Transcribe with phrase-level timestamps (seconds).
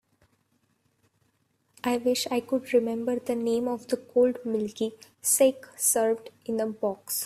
[1.83, 4.91] I wish I could remember the name of the cold milky
[5.37, 7.19] saké served in a box.